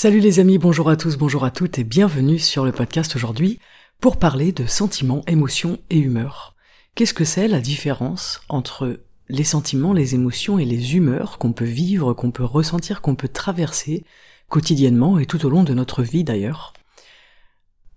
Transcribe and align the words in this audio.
Salut 0.00 0.20
les 0.20 0.38
amis, 0.38 0.58
bonjour 0.58 0.88
à 0.90 0.96
tous, 0.96 1.16
bonjour 1.16 1.44
à 1.44 1.50
toutes 1.50 1.80
et 1.80 1.82
bienvenue 1.82 2.38
sur 2.38 2.64
le 2.64 2.70
podcast 2.70 3.16
aujourd'hui 3.16 3.58
pour 3.98 4.16
parler 4.16 4.52
de 4.52 4.64
sentiments, 4.64 5.22
émotions 5.26 5.80
et 5.90 5.98
humeurs. 5.98 6.54
Qu'est-ce 6.94 7.12
que 7.12 7.24
c'est 7.24 7.48
la 7.48 7.58
différence 7.58 8.40
entre 8.48 9.00
les 9.28 9.42
sentiments, 9.42 9.92
les 9.92 10.14
émotions 10.14 10.56
et 10.60 10.64
les 10.64 10.94
humeurs 10.94 11.36
qu'on 11.38 11.52
peut 11.52 11.64
vivre, 11.64 12.14
qu'on 12.14 12.30
peut 12.30 12.44
ressentir, 12.44 13.02
qu'on 13.02 13.16
peut 13.16 13.26
traverser 13.26 14.04
quotidiennement 14.48 15.18
et 15.18 15.26
tout 15.26 15.44
au 15.44 15.50
long 15.50 15.64
de 15.64 15.74
notre 15.74 16.04
vie 16.04 16.22
d'ailleurs? 16.22 16.74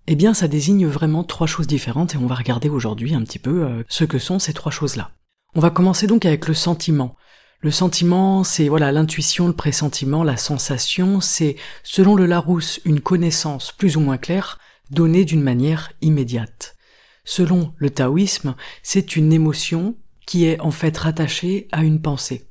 Eh 0.07 0.15
bien 0.15 0.33
ça 0.33 0.47
désigne 0.47 0.87
vraiment 0.87 1.23
trois 1.23 1.45
choses 1.45 1.67
différentes 1.67 2.15
et 2.15 2.17
on 2.17 2.25
va 2.25 2.33
regarder 2.33 2.67
aujourd'hui 2.67 3.13
un 3.13 3.21
petit 3.21 3.37
peu 3.37 3.63
euh, 3.63 3.83
ce 3.89 4.05
que 4.05 4.17
sont 4.17 4.39
ces 4.39 4.53
trois 4.53 4.71
choses-là. 4.71 5.11
On 5.53 5.59
va 5.59 5.69
commencer 5.69 6.07
donc 6.07 6.25
avec 6.25 6.47
le 6.47 6.55
sentiment. 6.55 7.15
Le 7.63 7.69
sentiment, 7.69 8.43
c'est 8.43 8.69
voilà 8.69 8.91
l'intuition, 8.91 9.45
le 9.45 9.53
pressentiment, 9.53 10.23
la 10.23 10.35
sensation, 10.35 11.21
c'est 11.21 11.57
selon 11.83 12.15
le 12.15 12.25
Larousse 12.25 12.79
une 12.85 13.01
connaissance 13.01 13.71
plus 13.71 13.97
ou 13.97 13.99
moins 13.99 14.17
claire 14.17 14.57
donnée 14.89 15.25
d'une 15.25 15.43
manière 15.43 15.91
immédiate. 16.01 16.75
Selon 17.23 17.71
le 17.77 17.91
taoïsme, 17.91 18.55
c'est 18.81 19.15
une 19.15 19.31
émotion 19.31 19.95
qui 20.25 20.45
est 20.45 20.59
en 20.59 20.71
fait 20.71 20.97
rattachée 20.97 21.67
à 21.71 21.83
une 21.83 22.01
pensée. 22.01 22.47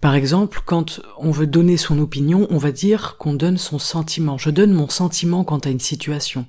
Par 0.00 0.16
exemple, 0.16 0.60
quand 0.64 1.00
on 1.18 1.30
veut 1.30 1.46
donner 1.46 1.76
son 1.76 1.98
opinion, 2.00 2.48
on 2.50 2.58
va 2.58 2.72
dire 2.72 3.16
qu'on 3.18 3.32
donne 3.32 3.58
son 3.58 3.78
sentiment. 3.78 4.38
Je 4.38 4.50
donne 4.50 4.72
mon 4.72 4.88
sentiment 4.88 5.44
quant 5.44 5.58
à 5.58 5.70
une 5.70 5.80
situation. 5.80 6.46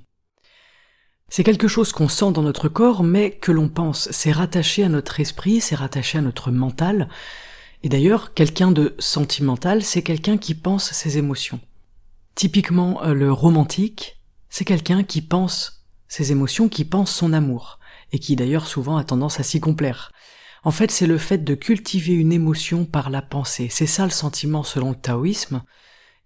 C'est 1.29 1.43
quelque 1.43 1.67
chose 1.67 1.91
qu'on 1.91 2.09
sent 2.09 2.31
dans 2.31 2.41
notre 2.41 2.69
corps, 2.69 3.03
mais 3.03 3.31
que 3.31 3.51
l'on 3.51 3.69
pense. 3.69 4.09
C'est 4.11 4.31
rattaché 4.31 4.83
à 4.83 4.89
notre 4.89 5.19
esprit, 5.19 5.61
c'est 5.61 5.75
rattaché 5.75 6.17
à 6.17 6.21
notre 6.21 6.51
mental, 6.51 7.07
et 7.83 7.89
d'ailleurs, 7.89 8.33
quelqu'un 8.33 8.71
de 8.71 8.95
sentimental, 8.99 9.83
c'est 9.83 10.01
quelqu'un 10.01 10.37
qui 10.37 10.55
pense 10.55 10.91
ses 10.91 11.17
émotions. 11.17 11.59
Typiquement, 12.35 13.03
euh, 13.03 13.13
le 13.13 13.31
romantique, 13.31 14.19
c'est 14.49 14.65
quelqu'un 14.65 15.03
qui 15.03 15.21
pense 15.21 15.85
ses 16.07 16.31
émotions, 16.31 16.69
qui 16.69 16.85
pense 16.85 17.13
son 17.13 17.33
amour, 17.33 17.79
et 18.11 18.19
qui 18.19 18.35
d'ailleurs 18.35 18.67
souvent 18.67 18.97
a 18.97 19.03
tendance 19.03 19.39
à 19.39 19.43
s'y 19.43 19.59
complaire. 19.59 20.11
En 20.63 20.71
fait, 20.71 20.91
c'est 20.91 21.07
le 21.07 21.17
fait 21.17 21.43
de 21.43 21.55
cultiver 21.55 22.13
une 22.13 22.33
émotion 22.33 22.85
par 22.85 23.09
la 23.09 23.21
pensée. 23.21 23.67
C'est 23.69 23.85
ça 23.85 24.05
le 24.05 24.11
sentiment 24.11 24.63
selon 24.63 24.89
le 24.89 24.95
taoïsme. 24.95 25.61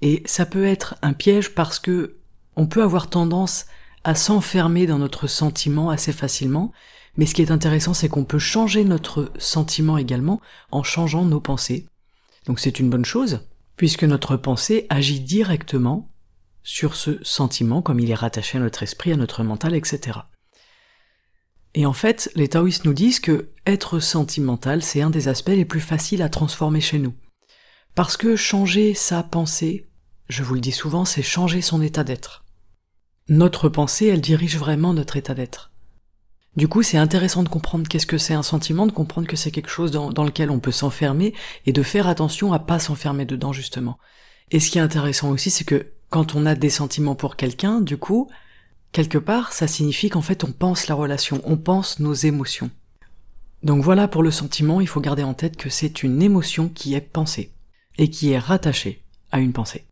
Et 0.02 0.24
ça 0.26 0.46
peut 0.46 0.66
être 0.66 0.96
un 1.02 1.14
piège 1.14 1.54
parce 1.54 1.80
que 1.80 2.18
on 2.56 2.66
peut 2.66 2.82
avoir 2.84 3.10
tendance 3.10 3.66
à 4.04 4.16
s'enfermer 4.16 4.88
dans 4.88 4.98
notre 4.98 5.28
sentiment 5.28 5.90
assez 5.90 6.12
facilement, 6.12 6.72
mais 7.18 7.26
ce 7.26 7.34
qui 7.34 7.42
est 7.42 7.52
intéressant, 7.52 7.94
c'est 7.94 8.10
qu'on 8.10 8.24
peut 8.24 8.40
changer 8.40 8.84
notre 8.84 9.32
sentiment 9.38 9.98
également 9.98 10.42
en 10.72 10.84
changeant 10.84 11.26
nos 11.26 11.42
pensées. 11.42 11.86
Donc 12.46 12.60
c'est 12.60 12.80
une 12.80 12.90
bonne 12.90 13.06
chose, 13.06 13.42
puisque 13.76 14.04
notre 14.04 14.38
pensée 14.38 14.86
agit 14.90 15.20
directement 15.20 16.10
sur 16.64 16.96
ce 16.96 17.24
sentiment, 17.24 17.82
comme 17.82 18.00
il 18.00 18.12
est 18.12 18.16
rattaché 18.16 18.58
à 18.58 18.62
notre 18.62 18.84
esprit, 18.84 19.12
à 19.12 19.18
notre 19.18 19.44
mental, 19.44 19.76
etc. 19.76 20.20
Et 21.74 21.86
en 21.86 21.94
fait, 21.94 22.30
les 22.36 22.50
taoïstes 22.50 22.86
nous 22.86 22.94
disent 22.94 23.20
que 23.20 23.50
être 23.66 24.00
sentimental, 24.00 24.84
c'est 24.84 25.02
un 25.02 25.10
des 25.10 25.28
aspects 25.28 25.50
les 25.50 25.66
plus 25.66 25.80
faciles 25.80 26.22
à 26.22 26.30
transformer 26.30 26.82
chez 26.82 27.00
nous. 27.00 27.14
Parce 27.96 28.18
que 28.18 28.36
changer 28.36 28.94
sa 28.94 29.24
pensée, 29.24 29.88
je 30.30 30.44
vous 30.44 30.54
le 30.54 30.62
dis 30.62 30.72
souvent, 30.72 31.06
c'est 31.06 31.24
changer 31.24 31.62
son 31.62 31.82
état 31.82 32.04
d'être. 32.04 32.46
Notre 33.28 33.70
pensée, 33.70 34.08
elle 34.08 34.22
dirige 34.22 34.58
vraiment 34.58 34.94
notre 34.94 35.18
état 35.18 35.34
d'être. 35.34 35.72
Du 36.58 36.68
coup, 36.68 36.84
c'est 36.84 36.98
intéressant 36.98 37.44
de 37.44 37.50
comprendre 37.50 37.88
qu'est-ce 37.88 38.06
que 38.06 38.18
c'est 38.18 38.34
un 38.34 38.44
sentiment, 38.44 38.86
de 38.86 38.92
comprendre 38.92 39.28
que 39.28 39.38
c'est 39.38 39.52
quelque 39.52 39.70
chose 39.70 39.92
dans, 39.92 40.24
lequel 40.24 40.52
on 40.52 40.60
peut 40.60 40.72
s'enfermer 40.72 41.34
et 41.66 41.72
de 41.72 41.84
faire 41.84 42.08
attention 42.08 42.52
à 42.52 42.60
pas 42.60 42.80
s'enfermer 42.80 43.26
dedans 43.26 43.54
justement. 43.54 43.98
Et 44.52 44.60
ce 44.60 44.70
qui 44.70 44.78
est 44.78 44.82
intéressant 44.82 45.30
aussi, 45.30 45.50
c'est 45.50 45.64
que 45.64 45.88
quand 46.10 46.36
on 46.36 46.46
a 46.46 46.56
des 46.56 46.70
sentiments 46.70 47.16
pour 47.16 47.38
quelqu'un, 47.38 47.80
du 47.80 47.96
coup, 47.96 48.30
quelque 48.92 49.18
part, 49.18 49.54
ça 49.54 49.66
signifie 49.66 50.10
qu'en 50.10 50.22
fait 50.22 50.44
on 50.44 50.52
pense 50.52 50.90
la 50.90 50.96
relation, 50.96 51.42
on 51.46 51.56
pense 51.56 52.00
nos 52.00 52.14
émotions. 52.14 52.70
Donc 53.64 53.82
voilà 53.82 54.10
pour 54.10 54.22
le 54.22 54.32
sentiment, 54.32 54.82
il 54.82 54.88
faut 54.88 55.00
garder 55.00 55.24
en 55.24 55.34
tête 55.34 55.56
que 55.56 55.70
c'est 55.70 56.04
une 56.04 56.22
émotion 56.22 56.68
qui 56.68 56.96
est 56.96 57.02
pensée 57.02 57.54
et 57.98 58.10
qui 58.10 58.32
est 58.32 58.40
rattachée 58.40 59.04
à 59.32 59.40
une 59.40 59.54
pensée. 59.54 59.86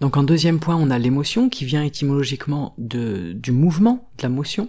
Donc 0.00 0.16
en 0.16 0.22
deuxième 0.22 0.58
point, 0.58 0.76
on 0.76 0.90
a 0.90 0.98
l'émotion 0.98 1.50
qui 1.50 1.66
vient 1.66 1.82
étymologiquement 1.82 2.74
de, 2.78 3.32
du 3.34 3.52
mouvement, 3.52 4.08
de 4.16 4.22
la 4.22 4.28
motion. 4.30 4.68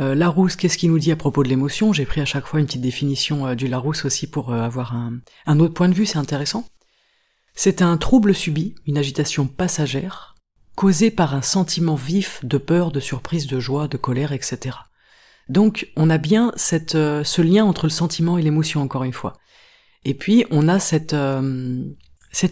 Euh, 0.00 0.14
Larousse, 0.14 0.56
qu'est-ce 0.56 0.76
qu'il 0.76 0.90
nous 0.90 0.98
dit 0.98 1.12
à 1.12 1.16
propos 1.16 1.44
de 1.44 1.48
l'émotion? 1.48 1.92
J'ai 1.92 2.04
pris 2.04 2.20
à 2.20 2.24
chaque 2.24 2.46
fois 2.46 2.58
une 2.58 2.66
petite 2.66 2.80
définition 2.80 3.46
euh, 3.46 3.54
du 3.54 3.68
Larousse 3.68 4.04
aussi 4.04 4.26
pour 4.26 4.52
euh, 4.52 4.60
avoir 4.60 4.94
un, 4.96 5.60
autre 5.60 5.74
point 5.74 5.88
de 5.88 5.94
vue, 5.94 6.06
c'est 6.06 6.18
intéressant. 6.18 6.66
C'est 7.54 7.80
un 7.80 7.96
trouble 7.96 8.34
subi, 8.34 8.74
une 8.86 8.98
agitation 8.98 9.46
passagère, 9.46 10.34
causée 10.74 11.12
par 11.12 11.34
un 11.34 11.42
sentiment 11.42 11.94
vif 11.94 12.44
de 12.44 12.58
peur, 12.58 12.90
de 12.90 12.98
surprise, 12.98 13.46
de 13.46 13.60
joie, 13.60 13.86
de 13.86 13.96
colère, 13.96 14.32
etc. 14.32 14.76
Donc 15.48 15.92
on 15.94 16.10
a 16.10 16.18
bien 16.18 16.52
ce 16.56 17.42
lien 17.42 17.64
entre 17.64 17.86
le 17.86 17.90
sentiment 17.90 18.38
et 18.38 18.42
l'émotion 18.42 18.82
encore 18.82 19.04
une 19.04 19.12
fois. 19.12 19.34
Et 20.04 20.14
puis 20.14 20.44
on 20.50 20.66
a 20.66 20.80
cette 20.80 21.12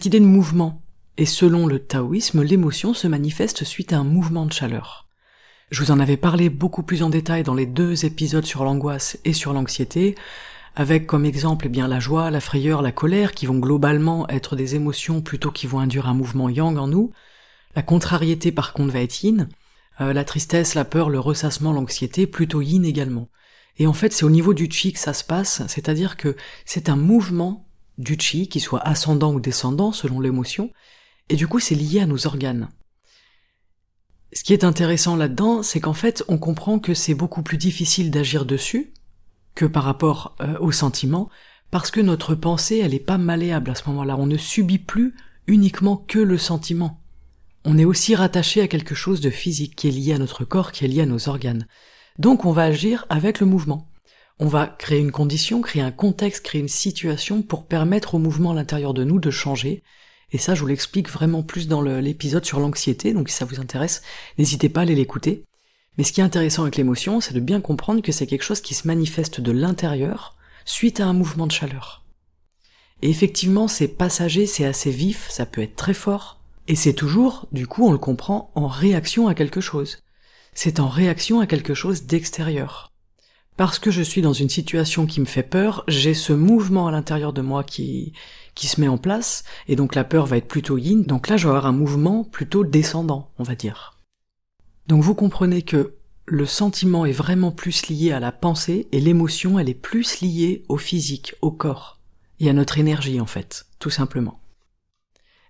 idée 0.05 0.19
de 0.21 0.25
mouvement. 0.25 0.81
Et 1.17 1.25
selon 1.25 1.67
le 1.67 1.79
taoïsme, 1.79 2.41
l'émotion 2.41 2.93
se 2.93 3.07
manifeste 3.07 3.65
suite 3.65 3.91
à 3.91 3.97
un 3.97 4.03
mouvement 4.03 4.45
de 4.45 4.53
chaleur. 4.53 5.03
Je 5.73 5.81
vous 5.81 5.89
en 5.89 5.99
avais 5.99 6.17
parlé 6.17 6.51
beaucoup 6.51 6.83
plus 6.83 7.01
en 7.01 7.09
détail 7.09 7.41
dans 7.41 7.55
les 7.55 7.65
deux 7.65 8.05
épisodes 8.05 8.45
sur 8.45 8.63
l'angoisse 8.63 9.17
et 9.25 9.33
sur 9.33 9.53
l'anxiété, 9.53 10.13
avec 10.75 11.07
comme 11.07 11.25
exemple 11.25 11.65
eh 11.65 11.69
bien 11.69 11.87
la 11.87 11.99
joie, 11.99 12.29
la 12.29 12.41
frayeur, 12.41 12.83
la 12.83 12.91
colère, 12.91 13.31
qui 13.31 13.47
vont 13.47 13.57
globalement 13.57 14.29
être 14.29 14.55
des 14.55 14.75
émotions 14.75 15.21
plutôt 15.23 15.49
qui 15.49 15.65
vont 15.65 15.79
induire 15.79 16.07
un 16.07 16.13
mouvement 16.13 16.47
yang 16.47 16.77
en 16.77 16.85
nous. 16.85 17.09
La 17.75 17.81
contrariété 17.81 18.51
par 18.51 18.73
contre 18.73 18.93
va 18.93 18.99
être 18.99 19.23
yin. 19.23 19.49
Euh, 19.99 20.13
la 20.13 20.23
tristesse, 20.23 20.75
la 20.75 20.85
peur, 20.85 21.09
le 21.09 21.19
ressassement, 21.19 21.73
l'anxiété, 21.73 22.27
plutôt 22.27 22.61
yin 22.61 22.85
également. 22.85 23.27
Et 23.79 23.87
en 23.87 23.93
fait, 23.93 24.13
c'est 24.13 24.25
au 24.25 24.29
niveau 24.29 24.53
du 24.53 24.69
chi 24.69 24.93
que 24.93 24.99
ça 24.99 25.13
se 25.13 25.23
passe, 25.23 25.63
c'est-à-dire 25.67 26.17
que 26.17 26.35
c'est 26.65 26.87
un 26.87 26.97
mouvement 26.97 27.65
du 27.97 28.15
chi, 28.19 28.47
qui 28.47 28.59
soit 28.59 28.87
ascendant 28.87 29.33
ou 29.33 29.39
descendant 29.39 29.91
selon 29.91 30.19
l'émotion, 30.19 30.69
et 31.29 31.35
du 31.35 31.47
coup 31.47 31.57
c'est 31.57 31.73
lié 31.73 32.01
à 32.01 32.05
nos 32.05 32.27
organes. 32.27 32.69
Ce 34.35 34.43
qui 34.43 34.53
est 34.53 34.63
intéressant 34.63 35.15
là-dedans, 35.15 35.63
c'est 35.63 35.79
qu'en 35.79 35.93
fait, 35.93 36.23
on 36.27 36.37
comprend 36.37 36.79
que 36.79 36.93
c'est 36.93 37.13
beaucoup 37.13 37.43
plus 37.43 37.57
difficile 37.57 38.11
d'agir 38.11 38.45
dessus 38.45 38.93
que 39.55 39.65
par 39.65 39.83
rapport 39.83 40.35
euh, 40.41 40.57
au 40.59 40.71
sentiment, 40.71 41.29
parce 41.69 41.91
que 41.91 42.01
notre 42.01 42.35
pensée, 42.35 42.79
elle 42.79 42.93
est 42.93 42.99
pas 42.99 43.17
malléable 43.17 43.71
à 43.71 43.75
ce 43.75 43.87
moment-là. 43.89 44.15
On 44.17 44.25
ne 44.25 44.37
subit 44.37 44.79
plus 44.79 45.15
uniquement 45.47 45.97
que 45.97 46.19
le 46.19 46.37
sentiment. 46.37 46.99
On 47.65 47.77
est 47.77 47.85
aussi 47.85 48.15
rattaché 48.15 48.61
à 48.61 48.67
quelque 48.67 48.95
chose 48.95 49.21
de 49.21 49.29
physique 49.29 49.75
qui 49.75 49.87
est 49.87 49.91
lié 49.91 50.13
à 50.13 50.17
notre 50.17 50.45
corps, 50.45 50.71
qui 50.71 50.85
est 50.85 50.87
lié 50.87 51.01
à 51.01 51.05
nos 51.05 51.29
organes. 51.29 51.67
Donc 52.19 52.45
on 52.45 52.51
va 52.51 52.63
agir 52.63 53.05
avec 53.09 53.39
le 53.39 53.45
mouvement. 53.45 53.87
On 54.39 54.47
va 54.47 54.67
créer 54.67 54.99
une 54.99 55.11
condition, 55.11 55.61
créer 55.61 55.81
un 55.81 55.91
contexte, 55.91 56.43
créer 56.43 56.61
une 56.61 56.67
situation 56.67 57.41
pour 57.41 57.65
permettre 57.65 58.15
au 58.15 58.19
mouvement 58.19 58.51
à 58.51 58.55
l'intérieur 58.55 58.93
de 58.93 59.03
nous 59.03 59.19
de 59.19 59.31
changer 59.31 59.83
et 60.33 60.39
ça, 60.39 60.55
je 60.55 60.61
vous 60.61 60.67
l'explique 60.67 61.09
vraiment 61.09 61.43
plus 61.43 61.67
dans 61.67 61.83
l'épisode 61.83 62.43
sur 62.43 62.59
l'anxiété, 62.59 63.13
donc 63.13 63.29
si 63.29 63.35
ça 63.35 63.45
vous 63.45 63.59
intéresse, 63.59 64.01
n'hésitez 64.39 64.67
pas 64.67 64.79
à 64.79 64.83
aller 64.83 64.95
l'écouter. 64.95 65.43
Mais 65.97 66.03
ce 66.03 66.11
qui 66.11 66.21
est 66.21 66.23
intéressant 66.23 66.63
avec 66.63 66.75
l'émotion, 66.75 67.21
c'est 67.21 67.35
de 67.35 67.39
bien 67.39 67.61
comprendre 67.61 68.01
que 68.01 68.11
c'est 68.11 68.25
quelque 68.25 68.43
chose 68.43 68.61
qui 68.61 68.73
se 68.73 68.87
manifeste 68.87 69.41
de 69.41 69.51
l'intérieur 69.51 70.35
suite 70.65 70.99
à 70.99 71.05
un 71.05 71.13
mouvement 71.13 71.45
de 71.45 71.51
chaleur. 71.51 72.03
Et 73.03 73.11
effectivement, 73.11 73.67
c'est 73.67 73.87
passager, 73.87 74.47
c'est 74.47 74.65
assez 74.65 74.89
vif, 74.89 75.27
ça 75.29 75.45
peut 75.45 75.61
être 75.61 75.75
très 75.75 75.93
fort, 75.93 76.39
et 76.67 76.75
c'est 76.75 76.93
toujours, 76.93 77.47
du 77.51 77.67
coup, 77.67 77.87
on 77.87 77.91
le 77.91 77.99
comprend, 77.99 78.51
en 78.55 78.67
réaction 78.67 79.27
à 79.27 79.35
quelque 79.35 79.61
chose. 79.61 79.99
C'est 80.55 80.79
en 80.79 80.87
réaction 80.87 81.41
à 81.41 81.47
quelque 81.47 81.75
chose 81.75 82.03
d'extérieur. 82.03 82.91
Parce 83.55 83.77
que 83.77 83.91
je 83.91 84.01
suis 84.01 84.23
dans 84.23 84.33
une 84.33 84.49
situation 84.49 85.05
qui 85.05 85.19
me 85.19 85.25
fait 85.25 85.43
peur, 85.43 85.83
j'ai 85.87 86.15
ce 86.15 86.33
mouvement 86.33 86.87
à 86.87 86.91
l'intérieur 86.91 87.33
de 87.33 87.41
moi 87.41 87.63
qui, 87.63 88.13
qui 88.55 88.67
se 88.67 88.79
met 88.79 88.87
en 88.87 88.97
place, 88.97 89.43
et 89.67 89.75
donc 89.75 89.95
la 89.95 90.03
peur 90.03 90.25
va 90.25 90.37
être 90.37 90.47
plutôt 90.47 90.77
yin, 90.77 91.03
donc 91.03 91.27
là 91.27 91.37
je 91.37 91.47
vais 91.47 91.49
avoir 91.49 91.65
un 91.65 91.71
mouvement 91.71 92.23
plutôt 92.23 92.63
descendant, 92.63 93.31
on 93.39 93.43
va 93.43 93.55
dire. 93.55 93.97
Donc 94.87 95.01
vous 95.03 95.15
comprenez 95.15 95.61
que 95.61 95.95
le 96.25 96.45
sentiment 96.45 97.05
est 97.05 97.11
vraiment 97.11 97.51
plus 97.51 97.87
lié 97.87 98.11
à 98.11 98.19
la 98.19 98.31
pensée 98.31 98.87
et 98.91 98.99
l'émotion, 98.99 99.59
elle 99.59 99.69
est 99.69 99.73
plus 99.73 100.21
liée 100.21 100.63
au 100.69 100.77
physique, 100.77 101.35
au 101.41 101.51
corps, 101.51 101.99
et 102.39 102.49
à 102.49 102.53
notre 102.53 102.77
énergie 102.77 103.19
en 103.19 103.25
fait, 103.25 103.65
tout 103.79 103.89
simplement. 103.89 104.39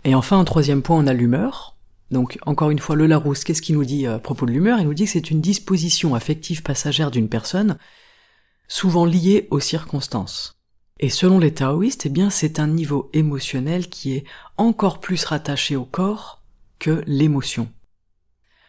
Et 0.04 0.16
enfin, 0.16 0.40
un 0.40 0.44
troisième 0.44 0.82
point, 0.82 0.98
on 0.98 1.08
a 1.08 1.14
l'humeur. 1.14 1.78
Donc, 2.12 2.38
encore 2.46 2.72
une 2.72 2.80
fois, 2.80 2.96
le 2.96 3.08
Larousse, 3.08 3.44
qu'est-ce 3.44 3.62
qu'il 3.62 3.76
nous 3.76 3.86
dit 3.86 4.06
à 4.06 4.20
propos 4.20 4.46
de 4.46 4.52
l'humeur? 4.52 4.80
Il 4.80 4.86
nous 4.86 4.94
dit 4.94 5.06
que 5.06 5.12
c'est 5.12 5.32
une 5.32 5.42
disposition 5.42 6.14
affective 6.14 6.62
passagère 6.62 7.10
d'une 7.10 7.30
personne, 7.30 7.78
souvent 8.68 9.06
liée 9.06 9.48
aux 9.50 9.62
circonstances. 9.62 10.54
Et 11.00 11.10
selon 11.10 11.40
les 11.40 11.54
taoïstes, 11.54 12.06
eh 12.06 12.10
bien, 12.10 12.30
c'est 12.30 12.60
un 12.60 12.68
niveau 12.68 13.10
émotionnel 13.14 13.90
qui 13.90 14.14
est 14.14 14.24
encore 14.58 15.00
plus 15.00 15.24
rattaché 15.26 15.76
au 15.76 15.86
corps 15.86 16.44
que 16.80 17.04
l'émotion. 17.08 17.70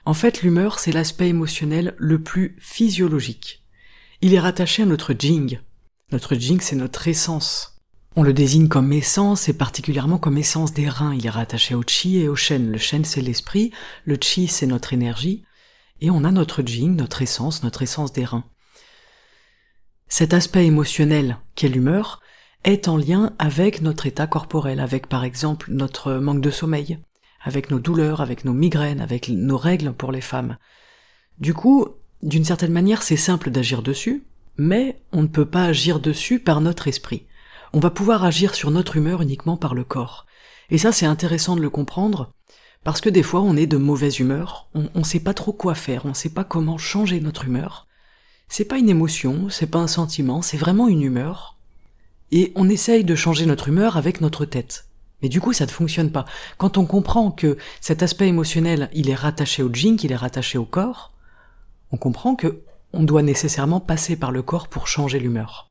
En 0.06 0.14
fait, 0.14 0.42
l'humeur, 0.42 0.78
c'est 0.78 0.92
l'aspect 0.92 1.28
émotionnel 1.28 1.94
le 1.98 2.22
plus 2.22 2.56
physiologique. 2.58 3.64
Il 4.20 4.34
est 4.34 4.40
rattaché 4.40 4.82
à 4.82 4.86
notre 4.86 5.14
jing. 5.18 5.60
Notre 6.12 6.34
jing, 6.34 6.60
c'est 6.60 6.76
notre 6.76 7.08
essence. 7.08 7.74
On 8.16 8.22
le 8.22 8.32
désigne 8.32 8.68
comme 8.68 8.92
essence 8.92 9.48
et 9.48 9.54
particulièrement 9.54 10.18
comme 10.18 10.38
essence 10.38 10.72
des 10.72 10.88
reins. 10.88 11.14
Il 11.14 11.26
est 11.26 11.30
rattaché 11.30 11.74
au 11.74 11.82
chi 11.86 12.18
et 12.18 12.28
au 12.28 12.36
shen. 12.36 12.70
Le 12.70 12.78
shen, 12.78 13.04
c'est 13.04 13.22
l'esprit. 13.22 13.72
Le 14.04 14.16
chi, 14.20 14.46
c'est 14.46 14.66
notre 14.66 14.92
énergie. 14.92 15.44
Et 16.00 16.10
on 16.10 16.24
a 16.24 16.30
notre 16.30 16.62
jing, 16.62 16.96
notre 16.96 17.22
essence, 17.22 17.62
notre 17.62 17.82
essence 17.82 18.12
des 18.12 18.24
reins. 18.24 18.44
Cet 20.16 20.32
aspect 20.32 20.64
émotionnel 20.64 21.38
qu'est 21.56 21.66
l'humeur 21.66 22.20
est 22.62 22.86
en 22.86 22.96
lien 22.96 23.32
avec 23.40 23.82
notre 23.82 24.06
état 24.06 24.28
corporel, 24.28 24.78
avec 24.78 25.08
par 25.08 25.24
exemple 25.24 25.72
notre 25.72 26.12
manque 26.12 26.40
de 26.40 26.52
sommeil, 26.52 27.00
avec 27.42 27.68
nos 27.72 27.80
douleurs, 27.80 28.20
avec 28.20 28.44
nos 28.44 28.52
migraines, 28.52 29.00
avec 29.00 29.28
nos 29.28 29.58
règles 29.58 29.92
pour 29.92 30.12
les 30.12 30.20
femmes. 30.20 30.56
Du 31.40 31.52
coup, 31.52 31.88
d'une 32.22 32.44
certaine 32.44 32.70
manière, 32.70 33.02
c'est 33.02 33.16
simple 33.16 33.50
d'agir 33.50 33.82
dessus, 33.82 34.22
mais 34.56 35.02
on 35.10 35.22
ne 35.22 35.26
peut 35.26 35.46
pas 35.46 35.64
agir 35.64 35.98
dessus 35.98 36.38
par 36.38 36.60
notre 36.60 36.86
esprit. 36.86 37.26
On 37.72 37.80
va 37.80 37.90
pouvoir 37.90 38.22
agir 38.22 38.54
sur 38.54 38.70
notre 38.70 38.96
humeur 38.96 39.20
uniquement 39.20 39.56
par 39.56 39.74
le 39.74 39.82
corps. 39.82 40.26
Et 40.70 40.78
ça, 40.78 40.92
c'est 40.92 41.06
intéressant 41.06 41.56
de 41.56 41.60
le 41.60 41.70
comprendre, 41.70 42.30
parce 42.84 43.00
que 43.00 43.08
des 43.08 43.24
fois, 43.24 43.40
on 43.40 43.56
est 43.56 43.66
de 43.66 43.78
mauvaise 43.78 44.20
humeur, 44.20 44.68
on 44.74 44.88
ne 44.94 45.02
sait 45.02 45.18
pas 45.18 45.34
trop 45.34 45.52
quoi 45.52 45.74
faire, 45.74 46.06
on 46.06 46.10
ne 46.10 46.14
sait 46.14 46.32
pas 46.32 46.44
comment 46.44 46.78
changer 46.78 47.18
notre 47.18 47.46
humeur. 47.46 47.88
C'est 48.48 48.64
pas 48.64 48.78
une 48.78 48.88
émotion, 48.88 49.48
c'est 49.50 49.66
pas 49.66 49.78
un 49.78 49.86
sentiment, 49.86 50.42
c'est 50.42 50.56
vraiment 50.56 50.88
une 50.88 51.02
humeur. 51.02 51.56
Et 52.30 52.52
on 52.54 52.68
essaye 52.68 53.04
de 53.04 53.14
changer 53.14 53.46
notre 53.46 53.68
humeur 53.68 53.96
avec 53.96 54.20
notre 54.20 54.44
tête. 54.44 54.86
Mais 55.22 55.28
du 55.28 55.40
coup, 55.40 55.52
ça 55.52 55.66
ne 55.66 55.70
fonctionne 55.70 56.12
pas. 56.12 56.24
Quand 56.58 56.76
on 56.76 56.86
comprend 56.86 57.30
que 57.30 57.56
cet 57.80 58.02
aspect 58.02 58.28
émotionnel, 58.28 58.90
il 58.92 59.08
est 59.08 59.14
rattaché 59.14 59.62
au 59.62 59.72
jing, 59.72 59.98
il 60.02 60.12
est 60.12 60.16
rattaché 60.16 60.58
au 60.58 60.66
corps, 60.66 61.12
on 61.92 61.96
comprend 61.96 62.34
que 62.34 62.62
on 62.92 63.02
doit 63.02 63.22
nécessairement 63.22 63.80
passer 63.80 64.16
par 64.16 64.30
le 64.30 64.42
corps 64.42 64.68
pour 64.68 64.86
changer 64.86 65.18
l'humeur. 65.18 65.70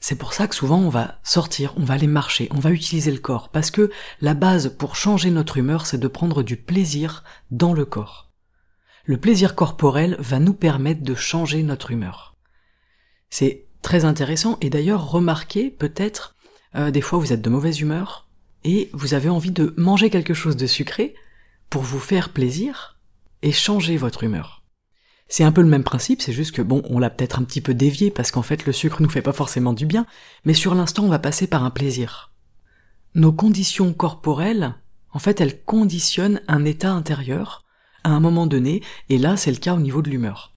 C'est 0.00 0.16
pour 0.16 0.34
ça 0.34 0.46
que 0.46 0.54
souvent 0.54 0.78
on 0.78 0.90
va 0.90 1.18
sortir, 1.22 1.72
on 1.76 1.84
va 1.84 1.94
aller 1.94 2.06
marcher, 2.06 2.48
on 2.52 2.58
va 2.58 2.70
utiliser 2.70 3.10
le 3.10 3.18
corps, 3.18 3.48
parce 3.48 3.70
que 3.70 3.90
la 4.20 4.34
base 4.34 4.68
pour 4.76 4.96
changer 4.96 5.30
notre 5.30 5.56
humeur, 5.56 5.86
c'est 5.86 5.98
de 5.98 6.08
prendre 6.08 6.42
du 6.42 6.56
plaisir 6.56 7.24
dans 7.50 7.72
le 7.72 7.84
corps. 7.84 8.23
Le 9.06 9.18
plaisir 9.18 9.54
corporel 9.54 10.16
va 10.18 10.38
nous 10.38 10.54
permettre 10.54 11.02
de 11.02 11.14
changer 11.14 11.62
notre 11.62 11.90
humeur. 11.90 12.36
C'est 13.28 13.66
très 13.82 14.06
intéressant, 14.06 14.56
et 14.62 14.70
d'ailleurs 14.70 15.10
remarquez 15.10 15.70
peut-être, 15.70 16.36
euh, 16.74 16.90
des 16.90 17.02
fois 17.02 17.18
vous 17.18 17.32
êtes 17.32 17.42
de 17.42 17.50
mauvaise 17.50 17.80
humeur, 17.80 18.28
et 18.64 18.88
vous 18.94 19.12
avez 19.12 19.28
envie 19.28 19.50
de 19.50 19.74
manger 19.76 20.08
quelque 20.08 20.32
chose 20.32 20.56
de 20.56 20.66
sucré 20.66 21.14
pour 21.68 21.82
vous 21.82 21.98
faire 21.98 22.30
plaisir 22.30 22.98
et 23.42 23.52
changer 23.52 23.98
votre 23.98 24.24
humeur. 24.24 24.62
C'est 25.28 25.44
un 25.44 25.52
peu 25.52 25.60
le 25.60 25.68
même 25.68 25.84
principe, 25.84 26.22
c'est 26.22 26.32
juste 26.32 26.52
que 26.52 26.62
bon, 26.62 26.82
on 26.88 26.98
l'a 26.98 27.10
peut-être 27.10 27.38
un 27.38 27.44
petit 27.44 27.60
peu 27.60 27.74
dévié 27.74 28.10
parce 28.10 28.30
qu'en 28.30 28.42
fait 28.42 28.64
le 28.64 28.72
sucre 28.72 29.02
nous 29.02 29.10
fait 29.10 29.20
pas 29.20 29.32
forcément 29.32 29.74
du 29.74 29.84
bien, 29.84 30.06
mais 30.46 30.54
sur 30.54 30.74
l'instant 30.74 31.04
on 31.04 31.08
va 31.08 31.18
passer 31.18 31.46
par 31.46 31.62
un 31.62 31.70
plaisir. 31.70 32.32
Nos 33.14 33.32
conditions 33.32 33.92
corporelles, 33.92 34.74
en 35.10 35.18
fait, 35.18 35.40
elles 35.40 35.62
conditionnent 35.62 36.40
un 36.48 36.64
état 36.64 36.90
intérieur 36.90 37.63
à 38.04 38.10
un 38.10 38.20
moment 38.20 38.46
donné, 38.46 38.82
et 39.08 39.18
là 39.18 39.36
c'est 39.36 39.50
le 39.50 39.56
cas 39.56 39.74
au 39.74 39.80
niveau 39.80 40.02
de 40.02 40.10
l'humeur. 40.10 40.54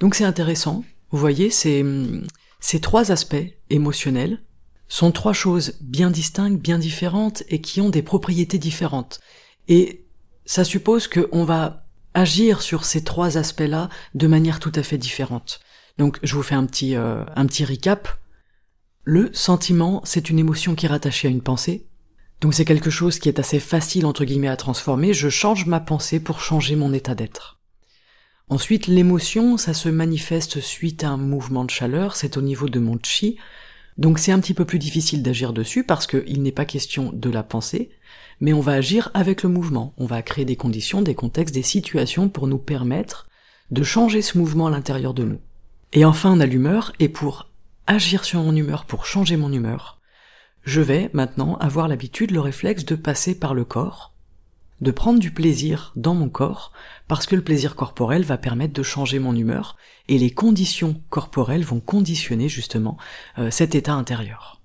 Donc 0.00 0.14
c'est 0.14 0.24
intéressant, 0.24 0.84
vous 1.10 1.18
voyez, 1.18 1.50
ces 1.50 2.80
trois 2.80 3.10
aspects 3.10 3.36
émotionnels, 3.70 4.42
sont 4.88 5.12
trois 5.12 5.32
choses 5.32 5.74
bien 5.80 6.10
distinctes, 6.10 6.60
bien 6.60 6.78
différentes 6.78 7.42
et 7.48 7.60
qui 7.60 7.80
ont 7.80 7.90
des 7.90 8.02
propriétés 8.02 8.58
différentes. 8.58 9.20
Et 9.68 10.06
ça 10.46 10.64
suppose 10.64 11.08
qu'on 11.08 11.44
va 11.44 11.86
agir 12.14 12.62
sur 12.62 12.84
ces 12.84 13.04
trois 13.04 13.36
aspects-là 13.36 13.90
de 14.14 14.26
manière 14.26 14.60
tout 14.60 14.72
à 14.74 14.82
fait 14.82 14.98
différente. 14.98 15.60
Donc 15.98 16.18
je 16.22 16.34
vous 16.34 16.42
fais 16.42 16.54
un 16.54 16.64
petit, 16.64 16.96
euh, 16.96 17.24
un 17.36 17.46
petit 17.46 17.64
recap. 17.64 18.08
Le 19.04 19.30
sentiment, 19.34 20.00
c'est 20.04 20.30
une 20.30 20.38
émotion 20.38 20.74
qui 20.74 20.86
est 20.86 20.88
rattachée 20.88 21.28
à 21.28 21.30
une 21.30 21.42
pensée. 21.42 21.87
Donc 22.40 22.54
c'est 22.54 22.64
quelque 22.64 22.90
chose 22.90 23.18
qui 23.18 23.28
est 23.28 23.40
assez 23.40 23.58
facile 23.58 24.06
entre 24.06 24.24
guillemets 24.24 24.48
à 24.48 24.56
transformer. 24.56 25.12
Je 25.12 25.28
change 25.28 25.66
ma 25.66 25.80
pensée 25.80 26.20
pour 26.20 26.40
changer 26.40 26.76
mon 26.76 26.92
état 26.92 27.14
d'être. 27.14 27.58
Ensuite, 28.50 28.86
l'émotion, 28.86 29.56
ça 29.56 29.74
se 29.74 29.88
manifeste 29.88 30.60
suite 30.60 31.04
à 31.04 31.10
un 31.10 31.18
mouvement 31.18 31.64
de 31.64 31.70
chaleur, 31.70 32.16
c'est 32.16 32.38
au 32.38 32.40
niveau 32.40 32.68
de 32.68 32.78
mon 32.78 32.98
chi, 33.02 33.36
donc 33.98 34.20
c'est 34.20 34.32
un 34.32 34.38
petit 34.38 34.54
peu 34.54 34.64
plus 34.64 34.78
difficile 34.78 35.22
d'agir 35.22 35.52
dessus 35.52 35.84
parce 35.84 36.06
qu'il 36.06 36.40
n'est 36.40 36.52
pas 36.52 36.64
question 36.64 37.10
de 37.12 37.30
la 37.30 37.42
pensée, 37.42 37.90
mais 38.40 38.52
on 38.52 38.60
va 38.60 38.72
agir 38.72 39.10
avec 39.12 39.42
le 39.42 39.48
mouvement. 39.48 39.92
On 39.98 40.06
va 40.06 40.22
créer 40.22 40.44
des 40.44 40.56
conditions, 40.56 41.02
des 41.02 41.16
contextes, 41.16 41.54
des 41.54 41.62
situations 41.62 42.28
pour 42.28 42.46
nous 42.46 42.58
permettre 42.58 43.26
de 43.72 43.82
changer 43.82 44.22
ce 44.22 44.38
mouvement 44.38 44.68
à 44.68 44.70
l'intérieur 44.70 45.14
de 45.14 45.24
nous. 45.24 45.40
Et 45.92 46.04
enfin 46.04 46.32
on 46.32 46.40
a 46.40 46.46
l'humeur, 46.46 46.92
et 47.00 47.08
pour 47.08 47.50
agir 47.86 48.24
sur 48.24 48.40
mon 48.40 48.54
humeur, 48.54 48.84
pour 48.84 49.04
changer 49.04 49.36
mon 49.36 49.52
humeur, 49.52 49.97
je 50.62 50.80
vais 50.80 51.10
maintenant 51.12 51.56
avoir 51.56 51.88
l'habitude, 51.88 52.30
le 52.30 52.40
réflexe 52.40 52.84
de 52.84 52.94
passer 52.94 53.38
par 53.38 53.54
le 53.54 53.64
corps, 53.64 54.14
de 54.80 54.90
prendre 54.90 55.18
du 55.18 55.30
plaisir 55.30 55.92
dans 55.96 56.14
mon 56.14 56.28
corps, 56.28 56.72
parce 57.08 57.26
que 57.26 57.36
le 57.36 57.42
plaisir 57.42 57.74
corporel 57.74 58.22
va 58.22 58.38
permettre 58.38 58.74
de 58.74 58.82
changer 58.82 59.18
mon 59.18 59.34
humeur, 59.34 59.76
et 60.08 60.18
les 60.18 60.30
conditions 60.30 61.02
corporelles 61.10 61.64
vont 61.64 61.80
conditionner 61.80 62.48
justement 62.48 62.96
euh, 63.38 63.50
cet 63.50 63.74
état 63.74 63.94
intérieur. 63.94 64.60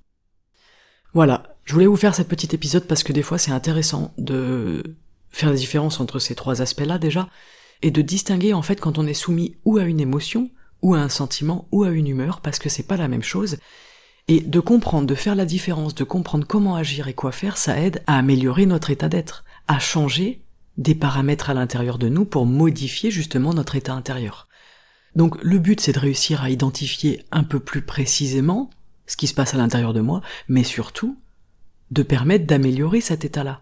Voilà, 1.13 1.57
je 1.63 1.74
voulais 1.74 1.88
vous 1.88 1.96
faire 1.96 2.16
cet 2.16 2.28
petit 2.28 2.54
épisode 2.56 2.88
parce 2.88 3.04
que 3.04 3.13
des 3.13 3.22
fois 3.22 3.38
c'est 3.38 3.51
intéressant 3.51 4.13
de 4.18 4.98
faire 5.29 5.50
la 5.50 5.56
différence 5.56 6.00
entre 6.00 6.20
ces 6.20 6.36
trois 6.36 6.62
aspects-là 6.62 6.98
déjà, 6.98 7.29
et 7.82 7.91
de 7.91 8.01
distinguer 8.01 8.53
en 8.53 8.62
fait 8.62 8.79
quand 8.79 8.98
on 8.98 9.08
est 9.08 9.13
soumis 9.13 9.58
ou 9.65 9.77
à 9.77 9.84
une 9.84 10.00
émotion, 10.00 10.50
ou 10.82 10.96
à 10.96 11.00
un 11.00 11.10
sentiment, 11.10 11.68
ou 11.72 11.84
à 11.84 11.89
une 11.89 12.08
humeur, 12.08 12.41
parce 12.41 12.60
que 12.60 12.70
c'est 12.70 12.88
pas 12.88 12.98
la 12.98 13.08
même 13.08 13.24
chose, 13.24 13.58
et 14.27 14.42
de 14.42 14.60
comprendre, 14.60 15.08
de 15.08 15.15
faire 15.15 15.36
la 15.36 15.46
différence, 15.46 15.96
de 15.96 16.03
comprendre 16.03 16.48
comment 16.48 16.75
agir 16.75 17.08
et 17.08 17.13
quoi 17.13 17.32
faire, 17.32 17.58
ça 17.58 17.80
aide 17.80 18.01
à 18.08 18.18
améliorer 18.18 18.65
notre 18.65 18.89
état 18.89 19.10
d'être, 19.10 19.44
à 19.68 19.80
changer 19.80 20.42
des 20.77 20.96
paramètres 20.96 21.50
à 21.50 21.53
l'intérieur 21.53 21.98
de 21.98 22.10
nous 22.10 22.25
pour 22.25 22.46
modifier 22.46 23.12
justement 23.12 23.53
notre 23.53 23.75
état 23.75 23.94
intérieur. 23.94 24.48
Donc 25.15 25.42
le 25.44 25.60
but 25.60 25.80
c'est 25.80 25.92
de 25.92 26.00
réussir 26.00 26.42
à 26.42 26.50
identifier 26.50 27.24
un 27.32 27.44
peu 27.44 27.60
plus 27.60 27.84
précisément 27.84 28.70
ce 29.06 29.18
qui 29.18 29.27
se 29.27 29.34
passe 29.34 29.53
à 29.53 29.58
l'intérieur 29.58 29.94
de 29.94 30.01
moi, 30.01 30.22
mais 30.48 30.63
surtout 30.63 31.18
de 31.92 32.03
permettre 32.03 32.48
d'améliorer 32.48 33.01
cet 33.01 33.25
état-là. 33.25 33.62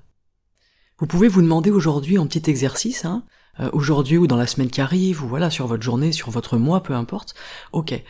Vous 1.00 1.08
pouvez 1.08 1.28
vous 1.28 1.42
demander 1.42 1.72
aujourd'hui 1.72 2.18
en 2.18 2.28
petit 2.28 2.50
exercice, 2.50 3.06
hein, 3.06 3.24
euh, 3.60 3.70
aujourd'hui 3.74 4.18
ou 4.18 4.28
dans 4.28 4.38
la 4.38 4.48
semaine 4.48 4.70
qui 4.70 4.82
arrive, 4.82 5.24
ou 5.24 5.28
voilà, 5.28 5.50
sur 5.50 5.68
votre 5.68 5.84
journée, 5.84 6.12
sur 6.12 6.30
votre 6.30 6.58
mois, 6.58 6.84
peu 6.84 6.94
importe, 6.94 7.34
ok. 7.74 8.04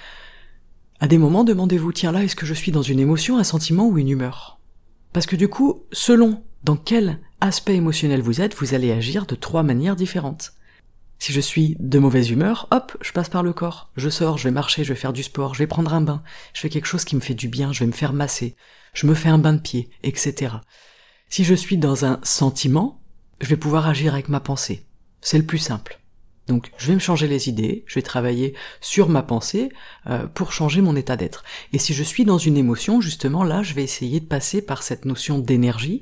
À 1.04 1.08
des 1.08 1.18
moments, 1.18 1.44
demandez-vous, 1.44 1.92
tiens 1.94 2.12
là, 2.12 2.24
est-ce 2.24 2.36
que 2.36 2.46
je 2.46 2.54
suis 2.54 2.72
dans 2.72 2.84
une 2.84 3.00
émotion, 3.00 3.40
un 3.40 3.44
sentiment 3.44 3.88
ou 3.88 3.98
une 3.98 4.08
humeur? 4.08 4.60
Parce 5.14 5.26
que 5.26 5.36
du 5.36 5.48
coup, 5.48 5.84
selon 5.92 6.44
dans 6.64 6.76
quel 6.76 7.20
aspect 7.42 7.76
émotionnel 7.76 8.22
vous 8.22 8.40
êtes, 8.40 8.54
vous 8.54 8.76
allez 8.76 8.92
agir 8.92 9.26
de 9.26 9.34
trois 9.34 9.64
manières 9.64 9.96
différentes. 9.96 10.54
Si 11.18 11.34
je 11.34 11.42
suis 11.42 11.76
de 11.80 11.98
mauvaise 11.98 12.30
humeur, 12.30 12.68
hop, 12.70 12.96
je 13.02 13.14
passe 13.14 13.30
par 13.30 13.42
le 13.42 13.52
corps, 13.52 13.90
je 13.98 14.10
sors, 14.10 14.38
je 14.38 14.44
vais 14.44 14.54
marcher, 14.54 14.84
je 14.84 14.94
vais 14.94 15.00
faire 15.00 15.12
du 15.12 15.24
sport, 15.24 15.56
je 15.56 15.60
vais 15.64 15.68
prendre 15.68 15.92
un 15.96 16.02
bain, 16.02 16.22
je 16.54 16.62
fais 16.62 16.70
quelque 16.70 16.86
chose 16.86 17.04
qui 17.04 17.16
me 17.16 17.22
fait 17.22 17.34
du 17.34 17.48
bien, 17.48 17.74
je 17.74 17.80
vais 17.80 17.88
me 17.88 17.94
faire 17.94 18.14
masser, 18.14 18.56
je 18.94 19.08
me 19.08 19.16
fais 19.16 19.30
un 19.30 19.40
bain 19.40 19.54
de 19.54 19.60
pied, 19.60 19.90
etc. 20.04 20.54
Si 21.30 21.44
je 21.44 21.56
suis 21.56 21.78
dans 21.78 22.06
un 22.06 22.20
sentiment, 22.22 23.02
je 23.40 23.48
vais 23.48 23.58
pouvoir 23.58 23.88
agir 23.88 24.14
avec 24.14 24.30
ma 24.30 24.40
pensée. 24.40 24.86
C'est 25.20 25.40
le 25.40 25.48
plus 25.48 25.58
simple. 25.58 26.01
Donc 26.52 26.70
je 26.76 26.88
vais 26.88 26.96
me 26.96 27.00
changer 27.00 27.30
les 27.30 27.48
idées, 27.48 27.86
je 27.88 27.96
vais 27.96 28.02
travailler 28.02 28.54
sur 28.82 29.08
ma 29.08 29.24
pensée 29.24 29.72
euh, 30.08 30.28
pour 30.28 30.52
changer 30.52 30.82
mon 30.82 30.98
état 30.98 31.16
d'être. 31.16 31.46
Et 31.72 31.80
si 31.80 31.94
je 31.94 32.04
suis 32.04 32.26
dans 32.26 32.38
une 32.38 32.58
émotion, 32.58 33.00
justement 33.00 33.46
là, 33.46 33.64
je 33.64 33.74
vais 33.74 33.86
essayer 33.86 34.20
de 34.20 34.26
passer 34.26 34.62
par 34.62 34.84
cette 34.84 35.06
notion 35.06 35.40
d'énergie 35.40 36.02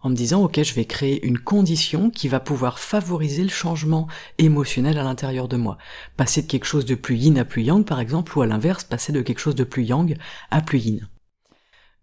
en 0.00 0.10
me 0.10 0.14
disant 0.14 0.44
ok 0.44 0.62
je 0.62 0.74
vais 0.74 0.84
créer 0.84 1.26
une 1.26 1.40
condition 1.40 2.10
qui 2.10 2.28
va 2.28 2.38
pouvoir 2.38 2.78
favoriser 2.78 3.42
le 3.42 3.48
changement 3.48 4.06
émotionnel 4.38 4.98
à 4.98 5.02
l'intérieur 5.02 5.48
de 5.48 5.56
moi. 5.56 5.78
Passer 6.16 6.42
de 6.42 6.46
quelque 6.46 6.64
chose 6.64 6.86
de 6.86 6.94
plus 6.94 7.16
yin 7.16 7.36
à 7.36 7.44
plus 7.44 7.64
yang 7.64 7.84
par 7.84 7.98
exemple 7.98 8.38
ou 8.38 8.42
à 8.42 8.46
l'inverse 8.46 8.84
passer 8.84 9.10
de 9.10 9.20
quelque 9.20 9.40
chose 9.40 9.56
de 9.56 9.64
plus 9.64 9.82
yang 9.82 10.16
à 10.52 10.60
plus 10.60 10.78
yin. 10.78 11.08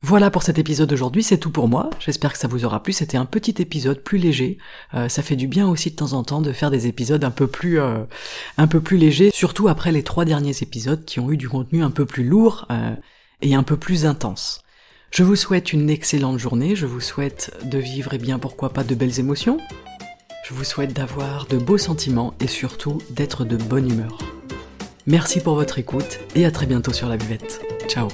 Voilà 0.01 0.32
pour 0.32 0.44
cet 0.44 0.58
épisode 0.58 0.89
d'aujourd'hui, 0.89 1.24
c'est 1.24 1.38
tout 1.38 1.51
pour 1.51 1.68
moi. 1.68 1.89
J'espère 2.00 2.32
que 2.32 2.39
ça 2.39 2.48
vous 2.48 2.63
aura 2.63 2.82
plu. 2.82 2.94
C'était 2.94 3.18
un 3.18 3.25
petit 3.25 3.56
épisode 3.62 4.01
plus 4.01 4.18
léger. 4.18 4.58
Euh, 4.94 5.10
ça 5.10 5.22
fait 5.22 5.36
du 5.36 5.48
bien 5.48 5.68
aussi 5.68 5.91
de 5.91 5.96
temps 5.96 6.13
en 6.13 6.24
temps 6.24 6.41
de 6.41 6.53
faire 6.53 6.72
des 6.72 6.88
épisodes 6.88 7.24
un 7.24 7.32
peu 7.32 7.48
plus, 7.48 7.82
euh, 7.82 8.06
un 8.58 8.68
peu 8.68 8.79
plus 8.79 8.98
légers, 8.98 9.29
surtout 9.34 9.68
après 9.68 9.91
les 9.91 10.03
trois 10.03 10.24
derniers 10.24 10.56
épisodes 10.62 11.03
qui 11.03 11.20
ont 11.20 11.32
eu 11.32 11.38
du 11.38 11.50
contenu 11.50 11.84
un 11.84 11.91
peu 11.91 12.06
plus 12.06 12.24
lourd 12.24 12.65
euh, 12.72 12.96
et 13.41 13.56
un 13.56 13.63
peu 13.63 13.75
plus 13.75 14.06
intense. 14.06 14.63
Je 15.12 15.24
vous 15.24 15.36
souhaite 15.36 15.74
une 15.74 15.89
excellente 15.89 16.39
journée. 16.39 16.77
Je 16.77 16.86
vous 16.86 17.01
souhaite 17.01 17.51
de 17.65 17.77
vivre 17.77 18.13
et 18.13 18.20
bien 18.20 18.39
pourquoi 18.39 18.70
pas 18.70 18.86
de 18.86 18.96
belles 18.96 19.20
émotions. 19.20 19.58
Je 20.48 20.53
vous 20.53 20.63
souhaite 20.63 20.94
d'avoir 20.94 21.46
de 21.48 21.58
beaux 21.58 21.77
sentiments 21.77 22.34
et 22.39 22.48
surtout 22.48 23.00
d'être 23.10 23.44
de 23.44 23.58
bonne 23.58 23.91
humeur. 23.91 24.18
Merci 25.08 25.41
pour 25.41 25.56
votre 25.56 25.77
écoute 25.77 26.20
et 26.36 26.46
à 26.46 26.51
très 26.51 26.68
bientôt 26.68 26.94
sur 26.94 27.10
la 27.10 27.18
buvette. 27.18 27.62
Ciao 27.88 28.08